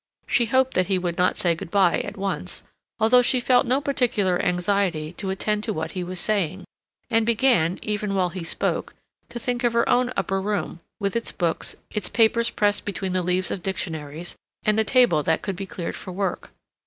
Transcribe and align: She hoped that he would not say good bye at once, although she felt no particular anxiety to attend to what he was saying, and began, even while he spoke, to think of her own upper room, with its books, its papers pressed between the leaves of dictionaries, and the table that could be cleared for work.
She 0.25 0.47
hoped 0.47 0.73
that 0.73 0.87
he 0.87 0.97
would 0.97 1.19
not 1.19 1.37
say 1.37 1.53
good 1.53 1.69
bye 1.69 1.99
at 1.99 2.17
once, 2.17 2.63
although 2.99 3.21
she 3.21 3.39
felt 3.39 3.67
no 3.67 3.79
particular 3.79 4.41
anxiety 4.41 5.13
to 5.13 5.29
attend 5.29 5.63
to 5.65 5.73
what 5.73 5.91
he 5.91 6.03
was 6.03 6.19
saying, 6.19 6.63
and 7.11 7.23
began, 7.23 7.77
even 7.83 8.15
while 8.15 8.29
he 8.29 8.43
spoke, 8.43 8.95
to 9.29 9.37
think 9.37 9.63
of 9.63 9.73
her 9.73 9.87
own 9.87 10.11
upper 10.17 10.41
room, 10.41 10.79
with 10.99 11.15
its 11.15 11.31
books, 11.31 11.75
its 11.91 12.09
papers 12.09 12.49
pressed 12.49 12.83
between 12.83 13.13
the 13.13 13.21
leaves 13.21 13.51
of 13.51 13.61
dictionaries, 13.61 14.35
and 14.65 14.75
the 14.75 14.83
table 14.83 15.21
that 15.21 15.43
could 15.43 15.55
be 15.55 15.67
cleared 15.67 15.95
for 15.95 16.11
work. 16.11 16.49